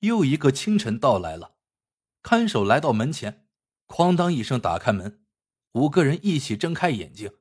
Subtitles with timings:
[0.00, 1.56] 又一个清晨到来了，
[2.22, 3.46] 看守来到门前，
[3.86, 5.24] 哐当一声打开门，
[5.72, 7.32] 五个人一起睁开眼睛。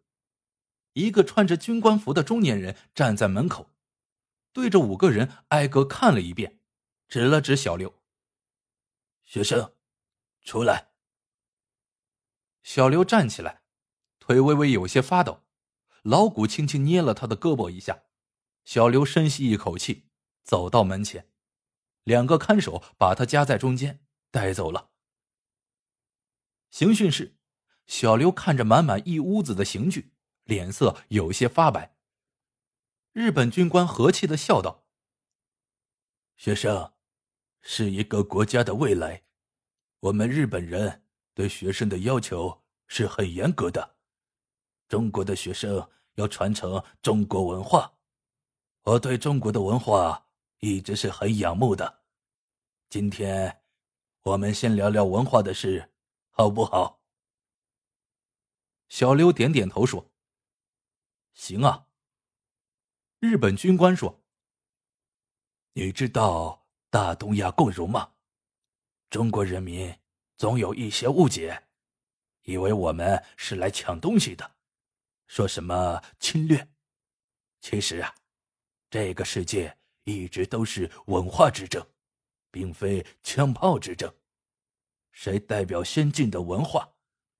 [0.93, 3.71] 一个穿着军官服的中年人站在门口，
[4.53, 6.61] 对着五个人挨个看了一遍，
[7.09, 7.93] 指了指小刘
[9.25, 9.73] ：“学生，
[10.41, 10.91] 出来。”
[12.63, 13.63] 小刘站起来，
[14.19, 15.43] 腿微微有些发抖，
[16.03, 18.03] 老谷轻轻捏了他的胳膊一下。
[18.63, 20.07] 小刘深吸一口气，
[20.43, 21.29] 走到门前，
[22.05, 23.99] 两个看守把他夹在中间
[24.31, 24.89] 带走了。
[26.71, 27.37] 刑讯室，
[27.85, 30.13] 小刘看着满满一屋子的刑具。
[30.45, 31.97] 脸色有些发白。
[33.13, 34.85] 日本军官和气的笑道
[36.37, 36.93] ：“学生，
[37.61, 39.23] 是一个国家的未来，
[40.01, 43.95] 我们日本人对学生的要求是很严格的。
[44.87, 47.97] 中国的学生要传承中国文化，
[48.83, 50.24] 我对中国的文化
[50.65, 52.01] 一直是很仰慕的。
[52.89, 53.61] 今天，
[54.23, 55.93] 我们先聊聊文化的事，
[56.31, 57.03] 好不好？”
[58.89, 60.11] 小刘点点头说。
[61.35, 61.85] 行啊。
[63.19, 64.23] 日本军官说
[65.73, 68.13] ：“你知道大东亚共荣吗？
[69.11, 69.95] 中国人民
[70.35, 71.67] 总有一些误解，
[72.41, 74.55] 以为我们是来抢东西的，
[75.27, 76.67] 说什么侵略。
[77.61, 78.15] 其实啊，
[78.89, 81.85] 这个世界一直都是文化之争，
[82.49, 84.11] 并非枪炮之争。
[85.11, 86.95] 谁代表先进的文化，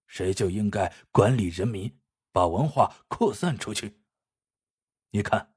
[0.06, 1.98] 谁就应该管理人民。”
[2.36, 4.02] 把文化扩散出去。
[5.12, 5.56] 你看，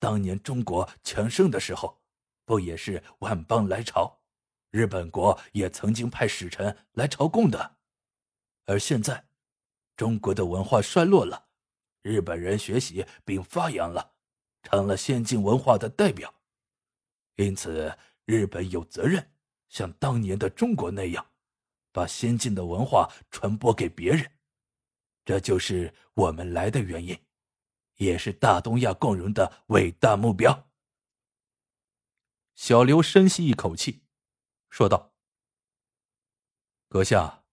[0.00, 2.02] 当年中国强盛的时候，
[2.44, 4.20] 不也是万邦来朝，
[4.70, 7.76] 日本国也曾经派使臣来朝贡的。
[8.64, 9.28] 而现在，
[9.96, 11.50] 中国的文化衰落了，
[12.02, 14.16] 日本人学习并发扬了，
[14.64, 16.34] 成了先进文化的代表。
[17.38, 19.32] 因此，日本有责任
[19.68, 21.30] 像当年的中国那样，
[21.92, 24.32] 把先进的文化传播给别人。
[25.24, 27.16] 这就是我们来的原因，
[27.94, 30.68] 也是大东亚共荣的伟大目标。
[32.56, 34.02] 小刘深吸一口气，
[34.68, 35.14] 说道
[36.90, 37.44] ：“阁下，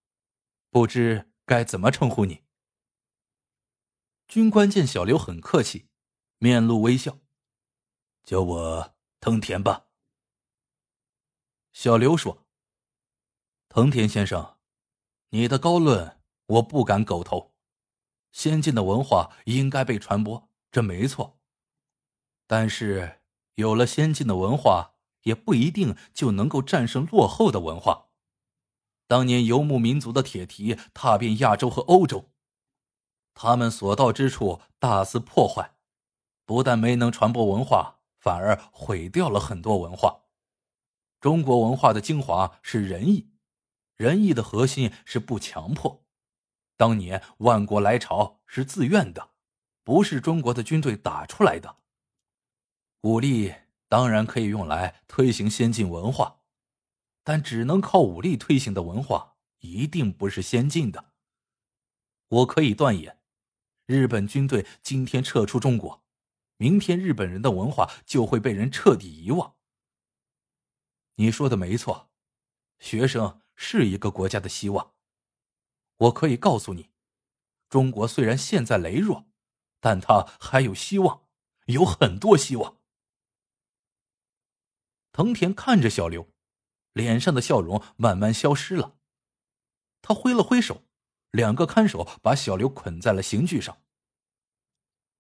[0.72, 2.44] 不知该怎么称呼你？”
[4.28, 5.90] 军官见小刘很客气，
[6.40, 7.20] 面露微笑，
[8.24, 8.95] 叫我
[9.26, 9.88] 藤田吧。
[11.74, 12.46] 小刘说
[13.74, 14.58] ：“藤田先生，
[15.30, 17.52] 你的高论我不敢苟同。”
[18.32, 21.40] 先进的文化应该被传播，这没错。
[22.46, 23.22] 但是
[23.56, 24.94] 有了先进的文化，
[25.24, 28.10] 也不一定就能够战胜落后的文化。
[29.08, 32.30] 当年游牧民族的铁蹄踏遍亚洲和欧洲，
[33.34, 35.76] 他们所到之处大肆破坏，
[36.46, 40.24] 不但没能传播文化，反而毁掉了很多文化。
[41.22, 43.30] 中国文化的精华是仁义，
[43.98, 46.04] 仁义的核心是不强迫。
[46.76, 49.30] 当年万国来朝是自愿的，
[49.84, 51.78] 不是中国的军队打出来的。
[53.02, 53.54] 武力
[53.88, 56.40] 当然可以用来推行先进文化，
[57.24, 61.12] 但只能靠武力推行的文化一定不是先进的。
[62.30, 63.20] 我可以断言，
[63.86, 66.04] 日本军队今天撤出中国，
[66.58, 69.56] 明天日本人的文化就会被人彻底遗忘。
[71.16, 72.10] 你说的没错，
[72.80, 74.94] 学生是一个国家的希望。
[75.98, 76.90] 我可以告诉你，
[77.70, 79.26] 中国虽然现在羸弱，
[79.80, 81.28] 但它还有希望，
[81.68, 82.80] 有很多希望。
[85.14, 86.30] 藤田看着小刘，
[86.92, 88.98] 脸上的笑容慢慢消失了。
[90.02, 90.84] 他挥了挥手，
[91.32, 93.82] 两个看守把小刘捆在了刑具上。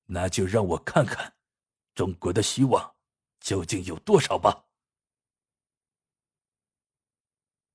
[0.06, 1.36] 那就让我看看，
[1.94, 2.96] 中国的希望
[3.40, 4.66] 究竟有多少吧。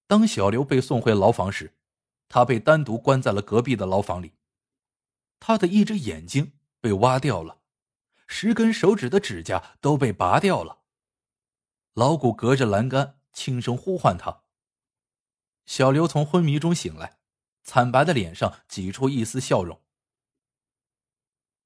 [0.06, 1.76] 当小刘被送回牢房时。
[2.32, 4.34] 他被单独关在了隔壁的牢房里，
[5.40, 7.58] 他的一只眼睛被挖掉了，
[8.28, 10.82] 十根手指的指甲都被拔掉了。
[11.94, 14.44] 老谷隔着栏杆轻声呼唤他。
[15.66, 17.18] 小刘从昏迷中醒来，
[17.64, 19.82] 惨白的脸上挤出一丝笑容。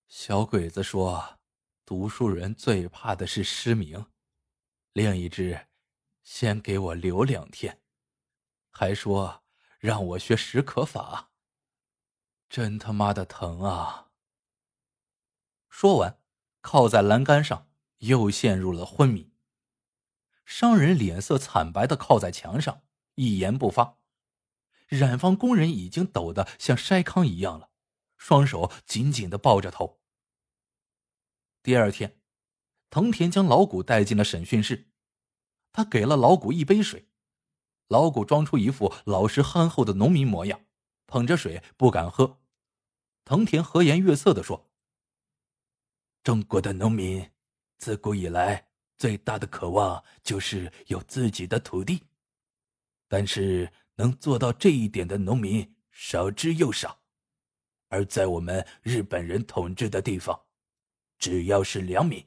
[0.08, 1.38] 小鬼子说
[1.84, 4.06] ：“读书人最怕的是失明。”
[4.92, 5.68] 另一只，
[6.22, 7.80] 先给我留两天，
[8.70, 9.42] 还说。
[9.80, 11.30] 让我学史可法，
[12.48, 14.12] 真他妈的疼啊！
[15.68, 16.18] 说完，
[16.62, 17.68] 靠在栏杆上，
[17.98, 19.34] 又陷入了昏迷。
[20.46, 22.80] 商人脸色惨白的靠在墙上，
[23.16, 23.98] 一言不发。
[24.86, 27.68] 染坊工人已经抖得像筛糠一样了，
[28.24, 30.00] 双手紧紧的抱着头。
[31.62, 32.22] 第二天，
[32.88, 34.88] 藤田将老谷带进了审讯室，
[35.72, 37.06] 他给了老谷一杯水，
[37.86, 40.64] 老谷装出一副老实憨厚的农民模样，
[41.06, 42.40] 捧着水不敢喝。
[43.26, 44.70] 藤田和颜悦色的说
[46.24, 47.30] ：“中国的农民
[47.76, 52.02] 自古以来最大的渴望就是有自己的土地，
[53.06, 57.03] 但是能做到这一点的农民少之又少。
[57.94, 60.38] 而在我们日本人统治的地方，
[61.16, 62.26] 只要是良民。”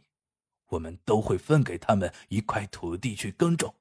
[0.67, 3.73] 我们都会分给他们一块土地去耕种。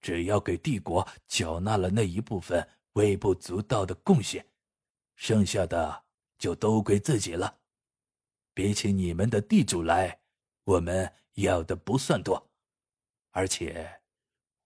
[0.00, 4.46] 只要给帝国缴纳了那一部分微不足道的贡献，
[5.16, 6.04] 剩下的
[6.38, 7.58] 就都归自己了。
[8.52, 10.20] 比起你们的地主来，
[10.62, 12.50] 我们要的不算多，
[13.32, 14.00] 而且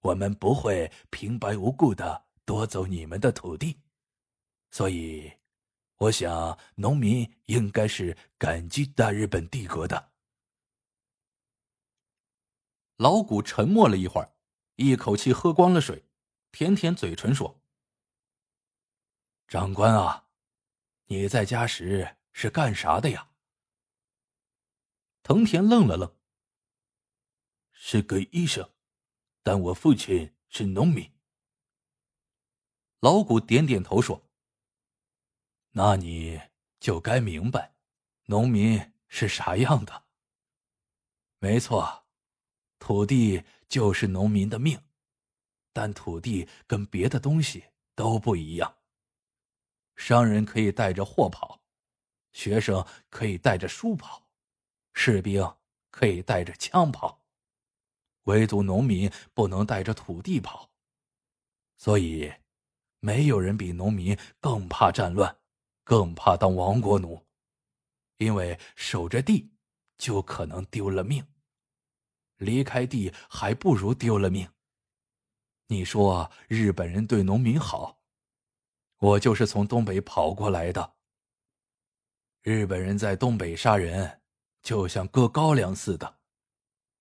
[0.01, 3.79] 我们不会平白无故的夺走你们的土地。
[4.71, 5.33] 所以，
[5.99, 10.13] 我想农民应该是感激大日本帝国的。
[12.97, 14.33] 老谷沉默了一会儿，
[14.77, 16.05] 一口气喝光了水，
[16.53, 17.61] 舔舔嘴唇说
[19.49, 20.29] ：“长官啊，
[21.07, 23.31] 你在家时是干啥的呀？”
[25.25, 26.17] 藤田愣了愣
[27.73, 28.71] ：“是个医生，
[29.43, 31.13] 但我父亲是农民。”
[33.01, 34.21] 老谷点点头说
[35.79, 36.41] ：“那你
[36.81, 37.73] 就该明白，
[38.25, 40.07] 农民是啥样的。
[41.39, 42.05] 没错。”
[42.81, 44.83] 土地就是农民的命，
[45.73, 47.63] 但土地跟别的东西
[47.95, 48.79] 都不一样。
[49.95, 51.61] 商人可以带着货跑，
[52.33, 54.29] 学生可以带着书跑，
[54.95, 55.55] 士兵
[55.93, 57.23] 可以带着枪跑，
[58.25, 60.69] 唯独农民不能带着土地跑。
[61.77, 62.33] 所以，
[62.99, 65.38] 没有人比农民更怕战乱，
[65.89, 67.27] 更怕当亡国奴，
[68.19, 69.51] 因为守着地
[69.97, 71.27] 就可能丢了命。
[72.37, 74.47] 离开地还不如丢了命。
[75.67, 78.03] 你说日本人对农民好，
[78.99, 80.97] 我就是从东北跑过来的。
[82.43, 84.21] 日本人在东北杀人，
[84.61, 86.19] 就像割高粱似的；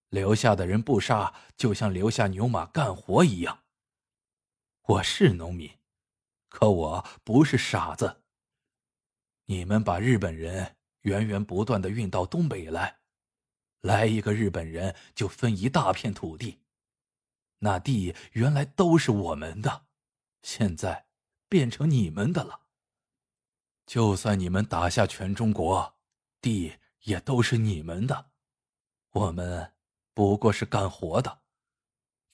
[0.07, 3.65] 留下的人不杀，就像留下牛马干活一样。
[4.83, 5.77] 我是农民，
[6.47, 8.23] 可我不是傻子。
[9.47, 12.99] 你们把日本人源源不断的运到东北来。
[13.81, 16.59] 来一个日本人就分一大片土地，
[17.59, 19.85] 那地原来都是我们的，
[20.41, 21.05] 现在
[21.47, 22.59] 变成你们的了。
[23.85, 25.95] 就算你们打下全中国，
[26.41, 26.73] 地
[27.03, 28.31] 也都是你们的，
[29.11, 29.73] 我们
[30.13, 31.43] 不过是干活的，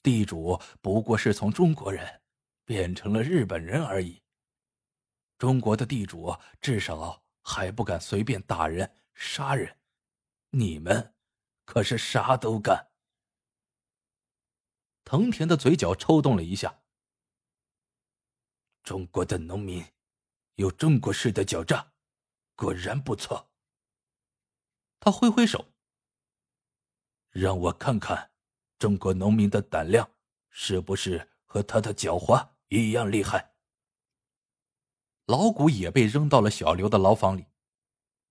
[0.02, 2.22] 地主不过是从中国人
[2.64, 4.23] 变成了日本人而已。
[5.38, 9.78] 中国的地主至少还不敢随便打人杀人，
[10.50, 11.14] 你们。
[11.66, 12.90] 可是啥都干。
[15.02, 16.82] 藤田的嘴角抽动了一下。
[18.82, 19.82] 中国的农民
[20.56, 21.94] 有中国式的狡诈，
[22.54, 23.50] 果然不错。
[25.00, 25.72] 他挥挥手，
[27.30, 28.30] 让我看看
[28.78, 30.10] 中国农民的胆量
[30.50, 33.53] 是不是和他的狡猾一样厉害。
[35.26, 37.46] 老谷也被扔到了小刘的牢房里。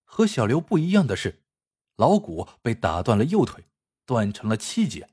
[0.04, 1.42] 和小刘不一样的是。
[1.96, 3.68] 老谷被打断了右腿，
[4.06, 5.12] 断成了七节。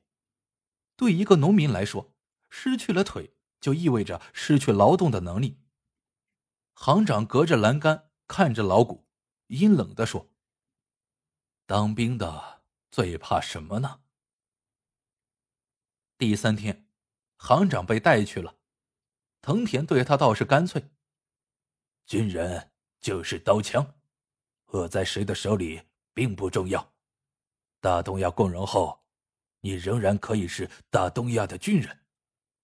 [0.96, 2.14] 对一个农民来说，
[2.48, 5.58] 失去了腿就意味着失去劳动的能力。
[6.72, 9.06] 行长隔着栏杆看着老谷，
[9.48, 10.30] 阴冷的说
[11.66, 14.00] ：“当兵的最怕什么呢？”
[16.16, 16.88] 第三天，
[17.36, 18.56] 行长被带去了。
[19.42, 20.90] 藤田对他倒是干脆
[22.10, 23.94] ：“军人就是刀枪，
[24.72, 25.80] 握在谁的手里。”
[26.12, 26.92] 并不重要。
[27.80, 29.06] 大东亚共荣后，
[29.60, 32.04] 你仍然可以是大东亚的军人，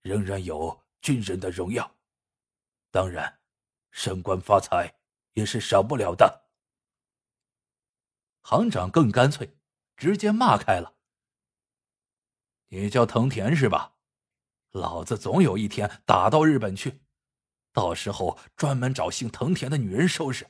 [0.03, 1.97] 仍然有军人的荣耀。
[2.91, 3.41] 当然，
[3.93, 4.93] 升官发财
[5.35, 6.49] 也是少不了的。
[8.43, 9.57] 行长更干脆，
[9.97, 10.97] 直接骂开了
[12.69, 13.95] ：“你叫藤田是吧？
[14.73, 17.01] 老子总有一天打到日本去，
[17.77, 20.47] 到时候专门找姓藤田的女人收拾，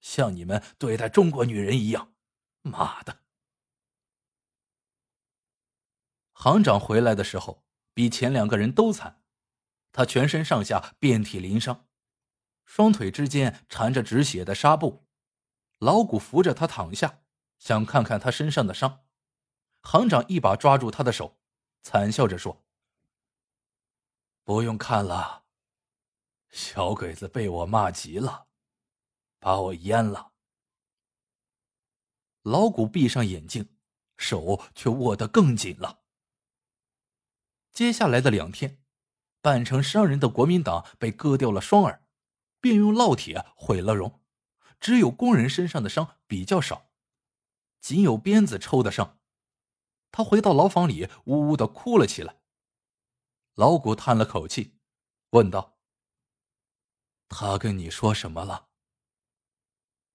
[0.00, 2.14] 像你们对待中国女人一样。”
[2.64, 3.18] 妈的！
[6.32, 7.62] 行长回来的时候
[7.92, 9.22] 比前两个人都惨，
[9.92, 11.86] 他全身上下遍体鳞伤，
[12.64, 15.04] 双腿之间缠着止血的纱布。
[15.78, 17.18] 老谷扶着他躺下，
[17.58, 19.04] 想看看他身上的伤。
[19.82, 21.38] 行长一把抓住他的手，
[21.82, 22.64] 惨笑着说
[24.42, 25.41] ：“不用看了，
[26.52, 28.46] 小鬼子被我骂急了，
[29.40, 30.32] 把我淹了。”
[32.42, 33.76] 老谷闭上眼睛，
[34.16, 36.02] 手却握得更紧了。
[37.72, 38.82] 接下来的两天，
[39.40, 42.06] 扮成商人的国民党被割掉了双耳，
[42.60, 44.20] 并用烙铁毁了容，
[44.78, 46.90] 只有工人身上的伤比较少，
[47.80, 49.18] 仅有鞭子抽的伤。
[50.10, 52.42] 他回到牢房里，呜呜的哭了起来。
[53.54, 54.78] 老谷叹了口气，
[55.30, 55.71] 问道
[57.32, 58.68] ：“他跟你说什么了？”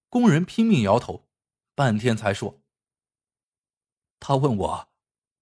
[0.07, 1.27] 工人拼命摇头，
[1.75, 2.62] 半天才说
[4.21, 4.89] ：“他问我，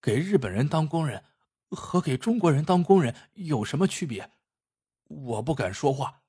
[0.01, 1.23] 给日本人当工人
[1.69, 4.31] 和给中国人当工人有什么区别？
[5.03, 6.23] 我不敢说话，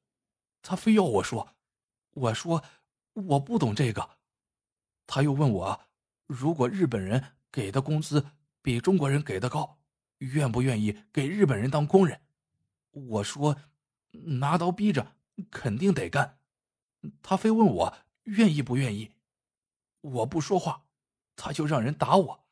[0.60, 1.54] 他非要我说。
[2.10, 2.62] 我说
[3.12, 4.18] 我不懂这个。
[5.06, 5.80] 他又问我，
[6.26, 8.22] 如果日本人……”给的工资
[8.60, 9.78] 比中国人给的高，
[10.18, 12.20] 愿不愿意给日本人当工人？
[12.90, 13.56] 我说，
[14.10, 15.16] 拿刀逼着，
[15.50, 16.38] 肯定得干。
[17.22, 19.12] 他非问我愿意不愿意，
[20.00, 20.86] 我不说话，
[21.36, 22.46] 他就让人打我，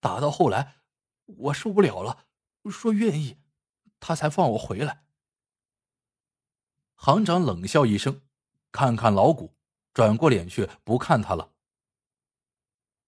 [0.00, 0.80] 打到后来，
[1.26, 2.26] 我受不了了，
[2.70, 3.38] 说愿意，
[4.00, 5.04] 他才放我回来。
[6.96, 8.22] 行长冷笑一声，
[8.72, 9.54] 看看老谷，
[9.94, 11.54] 转过脸去不看他了。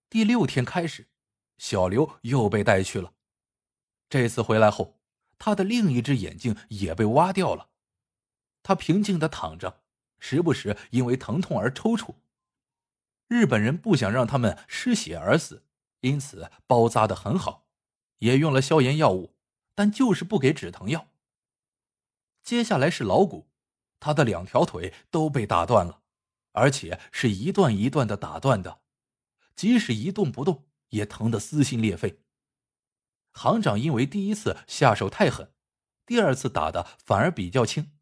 [0.09, 1.09] 第六天开始，
[1.59, 3.15] 小刘又被带去了。
[4.09, 5.01] 这次回来后，
[5.39, 7.72] 他的另一只眼睛也被挖掉了。
[8.63, 9.83] 他平静的躺着，
[10.19, 12.17] 时不时因为疼痛而抽搐。
[13.29, 15.65] 日本人不想让他们失血而死，
[16.01, 17.67] 因此包扎的很好，
[18.19, 19.35] 也用了消炎药物，
[19.75, 21.09] 但就是不给止疼药。
[22.43, 23.49] 接下来是老谷，
[23.99, 26.03] 他的两条腿都被打断了，
[26.53, 28.81] 而且是一段一段的打断的。
[29.55, 32.21] 即使一动不动，也疼得撕心裂肺。
[33.31, 35.53] 行长因为第一次下手太狠，
[36.05, 37.93] 第二次打的反而比较轻，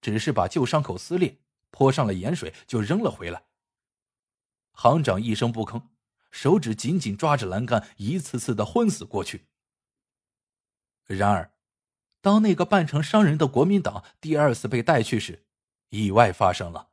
[0.00, 1.38] 只是把旧伤口撕裂，
[1.70, 3.44] 泼上了盐水就扔了回来。
[4.72, 5.88] 行长一声不吭，
[6.30, 9.46] 手指紧紧抓着栏杆，一次次的昏死过去。
[11.06, 11.52] 然而，
[12.20, 15.46] 当那个扮成商人的国民党第二次被带去时，
[15.88, 16.90] 意外发生了。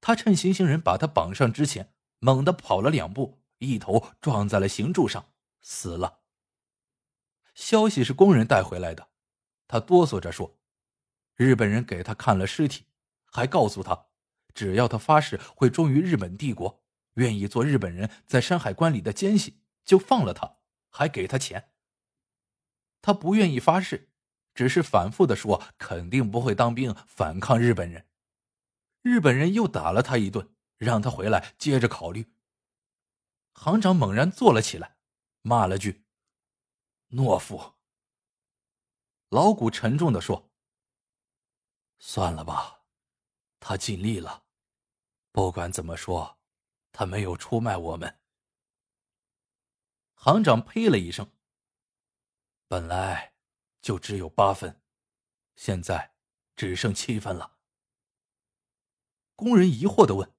[0.00, 1.92] 他趁行刑人把他绑上之前。
[2.24, 6.20] 猛地跑了两步，一头撞在了刑柱上，死了。
[7.52, 9.08] 消息是工人带回来的，
[9.66, 10.56] 他哆嗦着说
[11.42, 12.86] ：“日本人给他看了尸体，
[13.24, 14.06] 还告诉他，
[14.54, 16.84] 只要他发誓会忠于日本帝国，
[17.14, 20.58] 愿意做日本人在山海关里的奸细，就放了他，
[20.88, 21.70] 还给他钱。
[23.00, 24.10] 他不愿意发誓，
[24.54, 28.06] 只是反复的说肯定不会当兵反抗日本人。
[29.02, 30.48] 日本人又打了他一顿。”
[30.82, 32.34] 让他回来接着考虑。
[33.52, 34.96] 行长猛然坐了起来，
[35.42, 36.04] 骂了句
[37.14, 37.74] ：“懦夫！”
[39.30, 40.50] 老谷沉重的说
[42.04, 42.82] ：“算了吧，
[43.60, 44.44] 他尽力了。
[45.30, 46.36] 不管怎么说，
[46.90, 48.20] 他没有出卖我们。”
[50.14, 51.32] 行长呸了一声
[52.66, 53.36] ：“本来
[53.80, 54.82] 就只有八分，
[55.54, 56.16] 现在
[56.56, 57.56] 只剩七分了。”
[59.36, 60.34] 工人疑惑的问。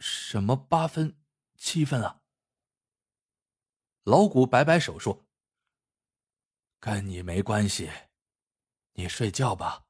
[0.00, 1.18] 什么八分、
[1.56, 2.22] 七分啊？
[4.02, 5.26] 老谷摆摆手说
[6.78, 7.90] ：“跟你没关系，
[8.92, 9.86] 你睡觉吧。”